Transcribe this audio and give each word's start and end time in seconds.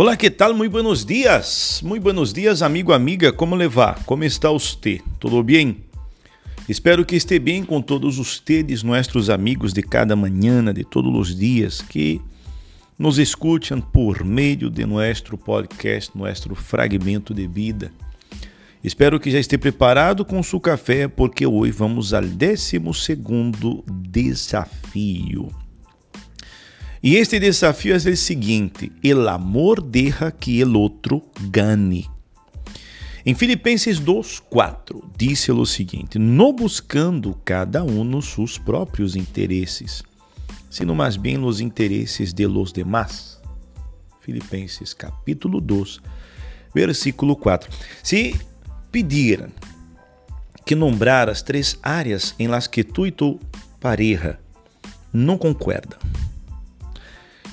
Olá, 0.00 0.16
que 0.16 0.30
tal? 0.30 0.54
Muito 0.54 0.70
buenos 0.70 1.04
dias. 1.04 1.80
Muito 1.84 2.04
buenos 2.04 2.32
dias, 2.32 2.62
amigo, 2.62 2.92
amiga. 2.92 3.32
Como 3.32 3.56
levar? 3.56 4.04
Como 4.04 4.22
está 4.22 4.48
você? 4.48 5.00
Tudo 5.18 5.42
bem? 5.42 5.78
Espero 6.68 7.04
que 7.04 7.16
esteja 7.16 7.40
bem 7.40 7.64
com 7.64 7.82
todos 7.82 8.16
vocês, 8.16 8.84
nossos 8.84 9.28
amigos 9.28 9.72
de 9.72 9.82
cada 9.82 10.14
manhã, 10.14 10.72
de 10.72 10.84
todos 10.84 11.12
os 11.12 11.36
dias, 11.36 11.82
que 11.82 12.20
nos 12.96 13.18
escutam 13.18 13.80
por 13.80 14.22
meio 14.22 14.70
de 14.70 14.86
nosso 14.86 15.36
podcast, 15.36 16.16
nosso 16.16 16.54
fragmento 16.54 17.34
de 17.34 17.48
vida. 17.48 17.90
Espero 18.84 19.18
que 19.18 19.32
já 19.32 19.40
esteja 19.40 19.58
preparado 19.58 20.24
com 20.24 20.40
seu 20.44 20.60
café, 20.60 21.08
porque 21.08 21.44
hoje 21.44 21.72
vamos 21.72 22.14
ao 22.14 22.22
12 22.22 22.78
desafio. 23.90 25.48
E 27.02 27.16
este 27.16 27.38
desafio 27.38 27.94
é 27.94 27.96
o 27.96 28.16
seguinte: 28.16 28.90
el 29.02 29.28
amor 29.28 29.80
deja 29.80 30.30
que 30.32 30.60
el 30.60 30.74
outro 30.76 31.22
gane. 31.50 32.06
Em 33.24 33.34
Filipenses 33.34 34.00
2:4 34.00 35.02
disse 35.16 35.52
o 35.52 35.66
seguinte: 35.66 36.18
não 36.18 36.52
buscando 36.52 37.38
cada 37.44 37.84
um 37.84 38.20
seus 38.20 38.58
próprios 38.58 39.14
interesses, 39.14 40.02
sino 40.70 40.94
mais 40.94 41.16
bem 41.16 41.36
nos 41.36 41.60
interesses 41.60 42.32
de 42.32 42.46
los 42.46 42.72
demás. 42.72 43.40
Filipenses 44.20 44.92
capítulo 44.92 45.60
2, 45.60 46.00
versículo 46.74 47.36
4. 47.36 47.70
Se 48.02 48.34
pediram 48.90 49.48
que 50.64 50.74
nombrar 50.74 51.28
as 51.28 51.42
três 51.42 51.78
áreas 51.82 52.34
em 52.38 52.48
las 52.48 52.66
que 52.66 52.82
tu 52.82 53.06
e 53.06 53.10
tu 53.10 53.38
pareja 53.80 54.38
não 55.12 55.38
concordam, 55.38 55.98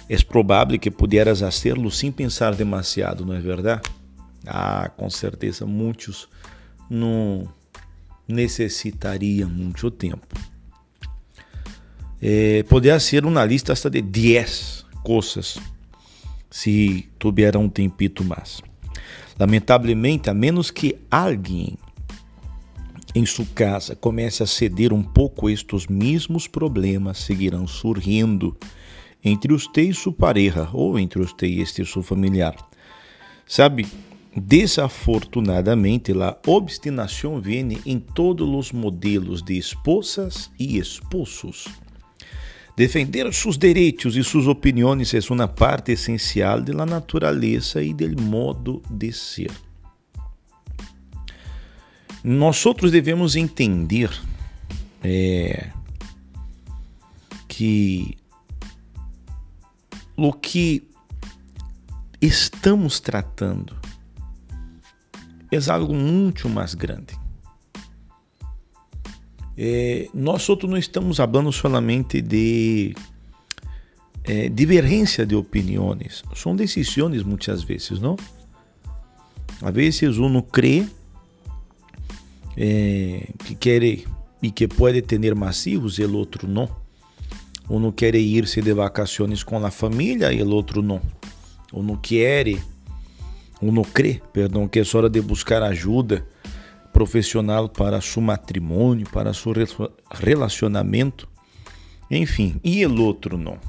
é 0.07 0.17
provável 0.23 0.79
que 0.79 0.91
pudieras 0.91 1.41
hacerlo 1.41 1.89
sem 1.89 2.11
pensar 2.11 2.53
demasiado, 2.55 3.25
não 3.25 3.33
é 3.33 3.39
verdade? 3.39 3.89
Ah, 4.45 4.91
com 4.95 5.09
certeza 5.09 5.65
muitos 5.65 6.27
não 6.89 7.47
necessitariam 8.27 9.49
muito 9.49 9.89
tempo. 9.89 10.35
Eh, 12.21 12.63
ser 12.99 13.25
uma 13.25 13.43
lista 13.43 13.73
hasta 13.73 13.89
de 13.89 14.01
10 14.01 14.85
coisas 15.03 15.57
se 16.49 17.09
tiver 17.19 17.57
um 17.57 17.67
tempito 17.67 18.23
mais. 18.23 18.61
Lamentavelmente, 19.37 20.29
a 20.29 20.33
menos 20.33 20.71
que 20.71 20.95
alguém 21.11 21.77
em 23.13 23.25
sua 23.25 23.45
casa 23.53 23.95
comece 23.95 24.43
a 24.43 24.45
ceder 24.45 24.93
um 24.93 25.03
pouco 25.03 25.49
estes 25.49 25.87
mesmos 25.87 26.47
problemas, 26.47 27.19
seguirão 27.19 27.67
surgindo 27.67 28.57
entre 29.25 29.51
você 29.51 29.81
e 29.81 29.93
sua 29.93 30.13
pareja 30.13 30.69
ou 30.71 30.99
entre 30.99 31.19
você 31.19 31.47
e 31.47 31.59
este 31.59 31.83
seu 31.83 32.03
familiar. 32.03 32.55
Sabe, 33.47 33.87
desafortunadamente, 34.35 36.11
a 36.13 36.37
obstinação 36.45 37.41
vem 37.41 37.79
em 37.85 37.99
todos 37.99 38.47
os 38.47 38.71
modelos 38.71 39.41
de 39.41 39.57
esposas 39.57 40.51
e 40.59 40.77
esposos. 40.77 41.67
Defender 42.77 43.33
seus 43.33 43.57
direitos 43.57 44.15
e 44.15 44.23
suas 44.23 44.47
opiniões 44.47 45.13
é 45.13 45.19
uma 45.31 45.47
parte 45.47 45.93
essencial 45.93 46.61
da 46.61 46.85
natureza 46.85 47.81
e 47.81 47.93
do 47.93 48.21
modo 48.21 48.83
de 48.89 49.11
ser. 49.13 49.51
Nós 52.21 52.63
devemos 52.91 53.35
entender 53.35 54.09
é, 55.01 55.69
que 57.47 58.17
o 60.15 60.31
que 60.31 60.87
estamos 62.21 62.99
tratando 62.99 63.75
é 65.51 65.71
algo 65.71 65.93
muito 65.93 66.49
mais 66.49 66.73
grande. 66.73 67.17
É, 69.57 70.09
nós 70.13 70.49
outros 70.49 70.69
não 70.69 70.77
estamos 70.77 71.17
falando 71.17 71.51
solamente 71.51 72.21
de 72.21 72.93
é, 74.23 74.49
divergência 74.49 75.25
de 75.25 75.35
opiniões, 75.35 76.23
são 76.35 76.55
decisões 76.55 77.23
muitas 77.23 77.63
vezes, 77.63 77.99
não? 77.99 78.17
A 79.61 79.71
vezes 79.71 80.17
um 80.17 80.41
crê 80.41 80.85
é, 82.57 83.29
que 83.45 83.55
quer 83.55 83.83
e 84.41 84.51
que 84.51 84.67
pode 84.67 85.01
ter 85.01 85.33
massivos 85.33 85.97
e 85.99 86.03
o 86.03 86.15
outro 86.15 86.47
não. 86.47 86.69
Uno 87.69 87.91
quer 87.91 88.15
ir-se 88.15 88.61
de 88.61 88.73
vacaciones 88.73 89.43
com 89.43 89.63
a 89.65 89.71
família 89.71 90.31
e 90.31 90.41
o 90.41 90.49
outro 90.49 90.81
não. 90.81 91.01
Uno 91.73 91.97
quer, 91.97 92.45
uno 93.61 93.83
crê, 93.83 94.21
perdão, 94.31 94.67
que 94.67 94.79
é 94.79 94.83
hora 94.93 95.09
de 95.09 95.19
buscar 95.21 95.63
ajuda 95.63 96.25
profissional 96.93 97.67
para 97.67 97.99
seu 97.99 98.21
matrimônio, 98.21 99.05
para 99.09 99.33
seu 99.33 99.51
relacionamento, 100.11 101.27
enfim, 102.09 102.59
e 102.63 102.85
o 102.85 103.01
outro 103.01 103.37
não. 103.37 103.59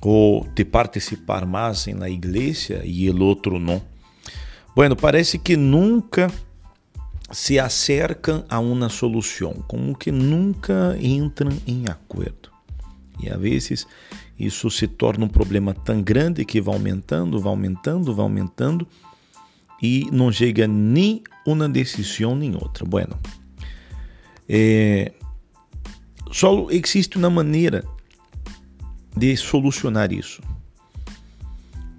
Ou 0.00 0.46
de 0.54 0.64
participar 0.64 1.46
mais 1.46 1.86
na 1.86 2.10
igreja 2.10 2.82
e 2.84 3.08
o 3.08 3.22
outro 3.22 3.58
não. 3.58 3.80
Bueno, 4.74 4.96
parece 4.96 5.38
que 5.38 5.56
nunca 5.56 6.28
se 7.34 7.58
acercam 7.58 8.44
a 8.48 8.60
uma 8.60 8.88
solução, 8.88 9.54
como 9.66 9.96
que 9.96 10.12
nunca 10.12 10.96
entram 11.00 11.50
em 11.66 11.84
acordo. 11.88 12.48
E 13.20 13.28
às 13.28 13.40
vezes 13.40 13.86
isso 14.38 14.70
se 14.70 14.86
torna 14.86 15.24
um 15.24 15.28
problema 15.28 15.74
tão 15.74 16.00
grande 16.00 16.44
que 16.44 16.60
vai 16.60 16.74
aumentando, 16.74 17.40
vai 17.40 17.50
aumentando, 17.50 18.14
vai 18.14 18.22
aumentando 18.22 18.86
e 19.82 20.08
não 20.12 20.30
chega 20.30 20.68
nem 20.68 21.24
uma 21.44 21.68
decisão 21.68 22.36
nem 22.36 22.54
outra. 22.54 22.84
Bueno, 22.86 23.18
é, 24.48 25.12
só 26.30 26.68
existe 26.70 27.18
uma 27.18 27.30
maneira 27.30 27.84
de 29.16 29.36
solucionar 29.36 30.12
isso. 30.12 30.40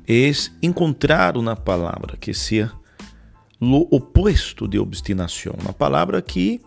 É 0.07 0.31
encontrar 0.61 1.35
uma 1.35 1.57
palavra 1.57 2.15
que 2.15 2.33
seja 2.33 2.71
lo 3.69 3.87
oposto 3.91 4.67
de 4.67 4.79
obstinação, 4.79 5.53
uma 5.61 5.73
palavra 5.73 6.21
que 6.21 6.61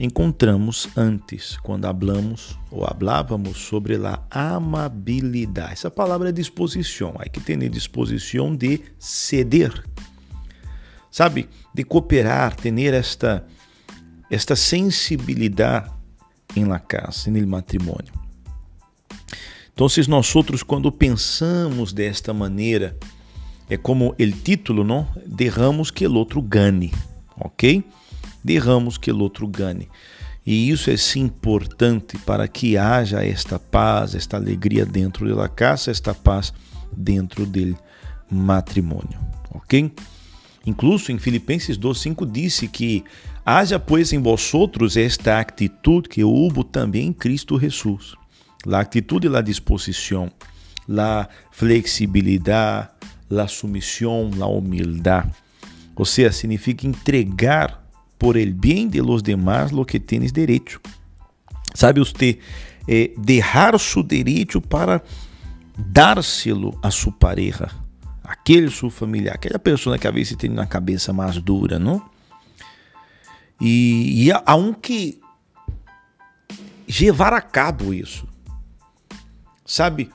encontramos 0.00 0.88
antes, 0.96 1.56
quando 1.58 1.86
hablamos 1.86 2.56
ou 2.70 2.86
hablávamos 2.86 3.58
sobre 3.58 3.96
a 4.06 4.22
amabilidade. 4.30 5.72
Essa 5.72 5.90
palavra 5.90 6.28
é 6.28 6.32
disposição, 6.32 7.14
há 7.18 7.28
que 7.28 7.40
ter 7.40 7.56
disposição 7.68 8.54
de 8.54 8.80
ceder, 8.98 9.84
sabe, 11.10 11.48
de 11.74 11.82
cooperar, 11.82 12.54
ter 12.54 12.94
esta, 12.94 13.44
esta 14.30 14.54
sensibilidade 14.54 15.90
em 16.54 16.64
la 16.64 16.78
casa, 16.78 17.30
no 17.30 17.46
matrimônio. 17.46 18.12
Então, 19.72 19.86
nós 20.08 20.34
outros, 20.34 20.62
quando 20.62 20.90
pensamos 20.90 21.92
desta 21.92 22.32
maneira, 22.34 22.96
é 23.68 23.76
como 23.76 24.14
o 24.18 24.32
título, 24.32 24.82
não? 24.82 25.06
Derramos 25.26 25.90
que 25.90 26.06
o 26.06 26.14
outro 26.14 26.40
gane, 26.40 26.92
ok? 27.38 27.84
Derramos 28.42 28.96
que 28.96 29.10
o 29.10 29.18
outro 29.18 29.46
gane. 29.46 29.88
E 30.46 30.70
isso 30.70 30.90
é 30.90 30.96
sim 30.96 31.20
importante 31.20 32.16
para 32.18 32.48
que 32.48 32.78
haja 32.78 33.22
esta 33.22 33.58
paz, 33.58 34.14
esta 34.14 34.38
alegria 34.38 34.86
dentro 34.86 35.36
da 35.36 35.48
casa, 35.48 35.90
esta 35.90 36.14
paz 36.14 36.54
dentro 36.90 37.44
do 37.44 37.76
matrimônio, 38.30 39.18
ok? 39.50 39.92
Incluso 40.64 41.12
em 41.12 41.18
Filipenses 41.18 41.76
2:5 41.76 42.24
disse 42.24 42.66
que 42.68 43.04
haja 43.44 43.78
pois 43.78 44.12
em 44.12 44.18
vosotros 44.18 44.96
esta 44.96 45.38
atitude 45.38 46.08
que 46.08 46.24
houve 46.24 46.64
também 46.64 47.08
em 47.08 47.12
Cristo 47.12 47.60
Jesus. 47.60 48.14
A 48.66 48.80
atitude 48.80 49.28
a 49.28 49.40
disposição, 49.40 50.30
a 50.88 51.28
flexibilidade, 51.50 52.88
la 53.28 53.48
sumisión, 53.48 54.38
la 54.38 54.46
humildad. 54.46 55.26
O 55.94 56.04
sea, 56.04 56.32
significa 56.32 56.86
entregar 56.86 57.82
por 58.16 58.36
el 58.36 58.54
bien 58.54 58.90
de 58.90 59.02
los 59.02 59.22
demás 59.22 59.72
lo 59.72 59.84
que 59.84 60.00
tienes 60.00 60.32
derecho. 60.32 60.80
Sabe 61.74 62.00
usted, 62.00 62.38
eh, 62.86 63.14
dejar 63.16 63.78
su 63.78 64.02
derecho 64.02 64.60
para 64.60 65.02
dárselo 65.76 66.78
a 66.82 66.90
sua 66.90 67.12
pareja, 67.12 67.70
aquele 68.24 68.70
seu 68.70 68.90
familiar, 68.90 69.36
aquela 69.36 69.58
pessoa 69.58 69.98
que 69.98 70.08
às 70.08 70.14
vezes 70.14 70.36
tem 70.36 70.50
uma 70.50 70.66
cabeça 70.66 71.12
mais 71.12 71.40
dura, 71.40 71.78
não? 71.78 72.02
E, 73.60 74.28
e 74.28 74.32
um 74.54 74.72
que 74.72 75.20
levar 77.00 77.32
a 77.32 77.40
cabo 77.40 77.92
isso, 77.92 78.26
sabe? 79.64 80.10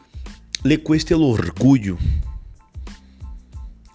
Le 0.63 0.77
cuesta 0.77 1.13
el 1.13 1.21
orgulho 1.21 1.97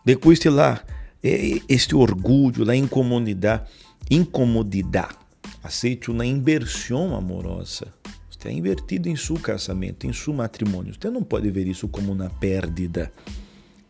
depois 0.09 0.41
de 0.41 0.49
lá, 0.49 0.83
é, 1.23 1.61
este 1.69 1.95
orgulho, 1.95 2.71
a 2.71 2.75
incomodidade, 2.75 3.69
incomodidade, 4.11 5.19
aceite 5.63 6.11
uma 6.11 6.25
inversão 6.25 7.15
amorosa. 7.15 7.93
Está 8.31 8.51
invertido 8.51 9.11
em 9.11 9.17
seu 9.17 9.37
casamento, 9.37 10.07
em 10.07 10.13
seu 10.15 10.33
matrimônio. 10.33 10.95
Você 10.99 11.11
não 11.11 11.23
pode 11.23 11.51
ver 11.51 11.67
isso 11.67 11.87
como 11.89 12.11
uma 12.11 12.31
pérdida, 12.31 13.13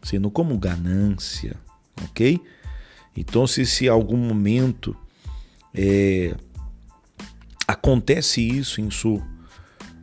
sendo 0.02 0.28
como 0.28 0.58
ganância, 0.58 1.56
ok? 2.02 2.40
Então, 3.16 3.46
se, 3.46 3.64
se 3.64 3.88
algum 3.88 4.16
momento 4.16 4.96
é, 5.72 6.34
acontece 7.64 8.40
isso 8.40 8.80
em 8.80 8.90
seu 8.90 9.22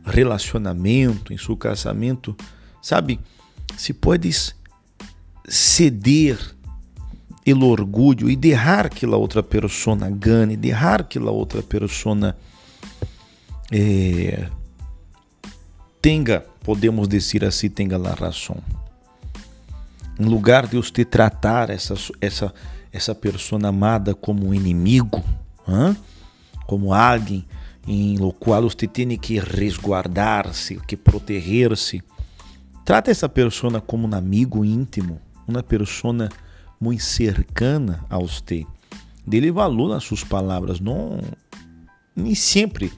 relacionamento, 0.02 1.30
em 1.30 1.36
seu 1.36 1.58
casamento, 1.58 2.34
sabe? 2.80 3.20
Se 3.76 3.92
podes 3.92 4.56
ceder 5.48 6.38
el 7.44 7.62
orgulho 7.62 8.28
e 8.28 8.36
deixar 8.36 8.90
que 8.90 9.06
a 9.06 9.16
outra 9.16 9.42
pessoa 9.42 9.96
gane, 10.10 10.56
deixar 10.56 11.04
que 11.04 11.18
a 11.18 11.30
outra 11.30 11.62
pessoa 11.62 12.36
eh, 13.70 14.48
tenha, 16.02 16.40
podemos 16.62 17.08
dizer 17.08 17.44
assim, 17.44 17.68
tenha 17.68 17.96
a 17.96 18.14
razão. 18.14 18.56
Em 20.18 20.24
lugar 20.24 20.66
de 20.66 20.76
você 20.76 21.04
tratar 21.04 21.70
essa 21.70 21.94
essa 22.20 22.52
essa 22.92 23.14
pessoa 23.14 23.68
amada 23.68 24.14
como 24.14 24.46
um 24.46 24.54
inimigo, 24.54 25.22
hein? 25.68 25.96
como 26.66 26.92
alguém 26.92 27.44
em 27.86 28.16
lo 28.16 28.32
qual 28.32 28.62
você 28.62 28.86
tem 28.88 29.16
que 29.16 29.38
resguardar-se, 29.38 30.80
que 30.86 30.96
proteger-se. 30.96 32.02
Trata 32.84 33.10
essa 33.10 33.28
pessoa 33.28 33.80
como 33.80 34.08
um 34.08 34.14
amigo 34.14 34.64
íntimo, 34.64 35.20
uma 35.46 35.62
pessoa 35.62 36.28
muito 36.80 37.02
cercana 37.02 38.04
a 38.08 38.18
você. 38.18 38.66
Dele 39.26 39.50
valor 39.50 40.00
suas 40.00 40.22
palavras, 40.22 40.80
não 40.80 41.20
nem 42.14 42.34
sempre 42.34 42.92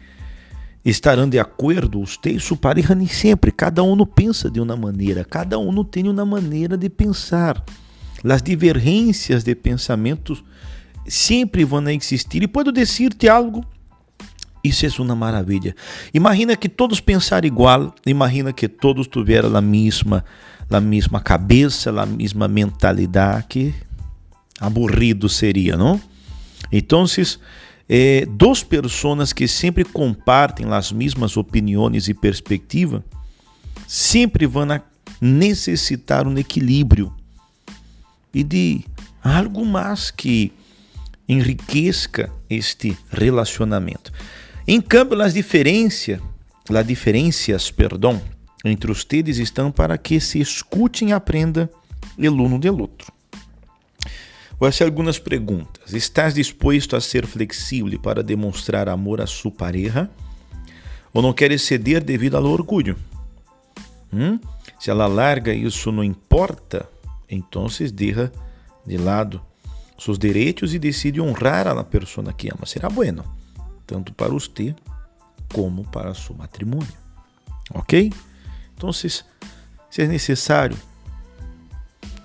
estarão 0.85 1.29
de 1.29 1.39
acordo 1.39 2.05
você 2.05 2.31
e 2.31 2.41
sua 2.41 2.57
pareja 2.57 2.95
nem 2.95 3.07
sempre. 3.07 3.51
Cada 3.51 3.83
um 3.83 3.97
pensa 4.07 4.51
de 4.51 4.61
uma 4.61 4.77
maneira, 4.77 5.25
cada 5.25 5.59
um 5.59 5.85
tem 5.85 6.09
uma 6.09 6.25
maneira 6.25 6.77
de 6.77 6.89
pensar. 6.89 7.63
As 8.25 8.43
divergências 8.43 9.45
de 9.45 9.55
pensamentos 9.55 10.43
sempre 11.07 11.65
vão 11.65 11.89
existir. 11.89 12.43
E 12.43 12.49
posso 12.49 12.73
dizer-te 12.73 13.29
algo 13.29 13.65
isso 14.63 14.87
é 14.87 15.03
uma 15.03 15.15
maravilha. 15.15 15.75
Imagina 16.13 16.57
que 16.57 16.69
todos 16.69 17.01
pensar 17.01 17.45
igual, 17.45 17.95
imagina 18.05 18.53
que 18.53 18.69
todos 18.69 19.07
tiveram 19.07 19.57
a 19.57 19.61
mesma, 19.61 20.25
a 20.71 20.81
mesma 20.81 21.21
cabeça, 21.21 21.91
a 21.91 22.07
mesma 22.07 22.47
mentalidade, 22.47 23.75
aburrido 24.61 25.29
seria, 25.29 25.77
não? 25.77 26.01
Então, 26.71 27.05
eh, 27.89 28.27
duas 28.29 28.63
pessoas 28.63 29.33
que 29.33 29.49
sempre 29.49 29.85
compartem 29.85 30.67
as 30.73 30.93
mesmas 30.93 31.37
opiniões 31.37 32.09
e 32.09 32.15
perspectivas, 32.15 33.03
sempre 33.87 34.47
vão 34.47 34.67
necessitar 35.21 36.27
um 36.27 36.37
equilíbrio 36.37 37.13
e 38.35 38.45
de 38.45 38.85
algo 39.23 39.65
mais 39.65 40.11
que 40.11 40.53
enriqueça 41.29 42.31
este 42.49 42.97
relacionamento. 43.11 44.13
Em 44.67 44.81
cambio, 44.81 45.21
as 45.23 45.33
diferenças, 45.33 46.21
as 46.69 46.87
diferenças, 46.87 47.71
perdão, 47.71 48.21
entre 48.65 48.91
os 48.91 49.05
teres 49.05 49.39
estão 49.39 49.71
para 49.71 49.97
que 49.97 50.21
se 50.21 50.41
escutem 50.41 51.11
e 51.11 51.13
aprendam 51.13 51.69
el 52.19 52.41
uno 52.41 52.59
del 52.59 52.81
outro. 52.81 53.13
Vou 54.59 54.71
fazer 54.71 54.85
algumas 54.85 55.19
perguntas. 55.19 55.93
Estás 55.93 56.35
disposto 56.35 56.97
a 56.97 57.01
ser 57.01 57.27
flexível 57.27 57.99
para 58.01 58.23
demonstrar 58.23 58.89
amor 58.89 59.21
a 59.21 59.27
sua 59.27 59.53
pareja? 59.53 60.11
Ou 61.13 61.23
não 61.23 61.33
queres 61.33 61.63
ceder 61.63 62.03
devido 62.03 62.37
ao 62.37 62.45
orgulho? 62.45 62.97
Hum? 64.13 64.41
Se 64.81 64.91
ela 64.91 65.07
larga, 65.07 65.53
isso 65.53 65.93
não 65.93 66.03
importa, 66.03 66.89
então 67.31 67.67
deixa 67.93 68.33
de 68.85 68.97
lado 68.97 69.41
seus 69.99 70.19
direitos 70.19 70.75
e 70.75 70.79
decide 70.79 71.21
honrar 71.21 71.67
a 71.67 71.85
pessoa 71.85 72.33
que 72.33 72.49
ama. 72.49 72.67
Será 72.67 72.89
bueno 72.89 73.25
tanto 73.89 74.13
para 74.13 74.29
você 74.29 74.77
como 75.53 75.83
para 75.89 76.15
seu 76.15 76.37
matrimônio. 76.37 76.93
Ok? 77.75 78.13
Então, 78.79 78.93
se 78.93 79.25
é 79.99 80.07
necessário, 80.07 80.79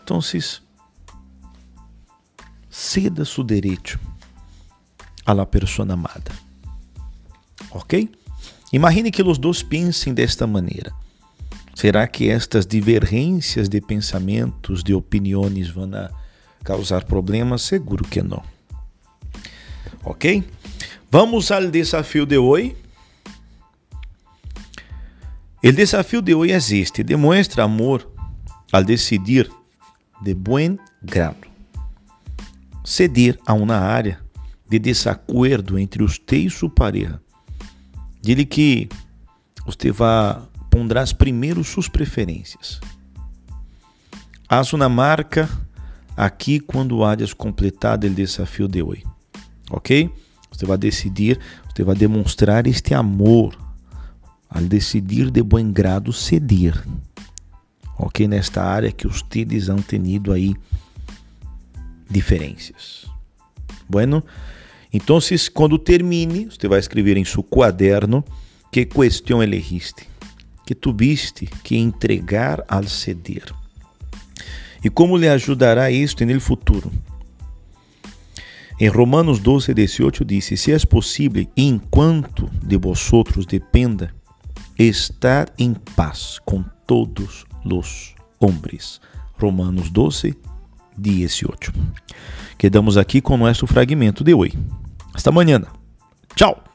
então 0.03 0.19
ceda 2.69 3.25
seu 3.25 3.43
direito 3.43 3.99
à 5.25 5.33
la 5.33 5.47
pessoa 5.47 5.91
amada. 5.91 6.31
Ok? 7.71 8.07
Imagine 8.71 9.09
que 9.09 9.23
os 9.23 9.39
dois 9.39 9.63
pensem 9.63 10.13
desta 10.13 10.45
maneira. 10.45 10.93
Será 11.73 12.05
que 12.07 12.29
estas 12.29 12.67
divergências 12.67 13.67
de 13.67 13.81
pensamentos, 13.81 14.83
de 14.83 14.93
opiniões 14.93 15.71
vão 15.71 15.89
causar 16.63 17.03
problemas? 17.05 17.63
Seguro 17.63 18.07
que 18.07 18.21
não. 18.21 18.43
Ok? 20.03 20.43
Vamos 21.09 21.49
ao 21.49 21.65
desafio 21.65 22.27
de 22.27 22.37
hoje. 22.37 22.82
O 25.65 25.71
desafio 25.71 26.21
de 26.21 26.35
hoje 26.35 26.51
existe. 26.51 27.03
Demonstra 27.03 27.63
amor 27.63 28.11
ao 28.69 28.83
decidir 28.83 29.49
de 30.21 30.33
bom 30.33 30.77
grado. 31.01 31.47
Ceder 32.83 33.39
a 33.47 33.53
uma 33.53 33.77
área 33.77 34.19
de 34.69 34.77
desacordo 34.77 35.79
entre 35.79 36.03
você 36.03 36.35
e 36.35 36.49
sua 36.49 36.69
pareja. 36.69 37.21
Dile 38.21 38.45
que 38.45 38.89
você 39.65 39.89
vai 39.89 40.37
pondrá 40.69 41.05
primeiro 41.17 41.63
suas 41.63 41.87
preferências. 41.87 42.81
Haz 44.49 44.73
uma 44.73 44.89
marca 44.89 45.49
aqui 46.17 46.59
quando 46.59 47.05
hayas 47.05 47.33
completado 47.33 48.05
o 48.05 48.09
desafio 48.09 48.67
de 48.67 48.83
hoje. 48.83 49.05
Ok? 49.71 50.11
Você 50.51 50.65
vai 50.65 50.77
decidir, 50.77 51.39
você 51.73 51.83
vai 51.83 51.95
demonstrar 51.95 52.67
este 52.67 52.93
amor 52.93 53.62
ao 54.53 54.61
decidir 54.61 55.31
de 55.31 55.41
bom 55.41 55.71
grado 55.71 56.13
ceder. 56.13 56.81
Ok? 57.97 58.27
Nesta 58.27 58.63
área 58.63 58.91
que 58.91 59.07
os 59.07 59.23
tedes 59.23 59.67
han 59.69 59.81
tenido 59.81 60.31
aí 60.31 60.55
diferenças. 62.09 63.07
Bueno, 63.89 64.23
então 64.93 65.17
quando 65.53 65.79
termine, 65.79 66.45
você 66.45 66.67
vai 66.67 66.79
escrever 66.79 67.17
em 67.17 67.25
seu 67.25 67.43
quaderno 67.43 68.23
que 68.71 68.85
questão 68.85 69.41
elegiste, 69.41 70.07
que 70.65 70.75
tuviste 70.75 71.47
que 71.63 71.75
entregar 71.75 72.63
ao 72.67 72.83
ceder. 72.83 73.51
E 74.83 74.89
como 74.89 75.17
lhe 75.17 75.27
ajudará 75.27 75.89
isto 75.89 76.25
no 76.25 76.39
futuro? 76.39 76.91
Em 78.79 78.87
Romanos 78.87 79.39
12, 79.39 79.73
18 79.73 80.25
disse: 80.25 80.57
Se 80.57 80.71
é 80.71 80.79
possível, 80.79 81.47
enquanto 81.55 82.49
de 82.61 82.77
vosotros 82.77 83.45
dependa, 83.45 84.13
estar 84.77 85.51
em 85.57 85.73
paz 85.73 86.39
com 86.45 86.63
todos 86.85 87.45
os 87.63 88.15
homens. 88.39 88.99
Romanos 89.39 89.89
12, 89.89 90.35
18. 90.97 91.73
Quedamos 92.57 92.97
aqui 92.97 93.21
com 93.21 93.37
nosso 93.37 93.67
fragmento 93.67 94.23
de 94.23 94.33
hoje. 94.33 94.57
Hasta 95.13 95.29
amanhã. 95.29 95.61
Tchau. 96.35 96.72